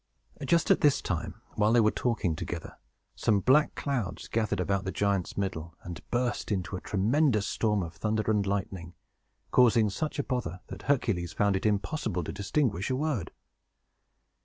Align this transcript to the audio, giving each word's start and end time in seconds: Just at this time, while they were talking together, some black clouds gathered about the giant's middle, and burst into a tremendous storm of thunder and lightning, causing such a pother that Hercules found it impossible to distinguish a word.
Just 0.43 0.71
at 0.71 0.81
this 0.81 0.99
time, 0.99 1.35
while 1.57 1.73
they 1.73 1.79
were 1.79 1.91
talking 1.91 2.35
together, 2.35 2.75
some 3.15 3.39
black 3.39 3.75
clouds 3.75 4.27
gathered 4.27 4.59
about 4.59 4.83
the 4.83 4.91
giant's 4.91 5.37
middle, 5.37 5.75
and 5.83 6.01
burst 6.09 6.51
into 6.51 6.75
a 6.75 6.81
tremendous 6.81 7.45
storm 7.45 7.83
of 7.83 7.93
thunder 7.93 8.23
and 8.25 8.43
lightning, 8.47 8.95
causing 9.51 9.91
such 9.91 10.17
a 10.17 10.23
pother 10.23 10.59
that 10.69 10.81
Hercules 10.89 11.33
found 11.33 11.55
it 11.55 11.67
impossible 11.67 12.23
to 12.23 12.33
distinguish 12.33 12.89
a 12.89 12.95
word. 12.95 13.29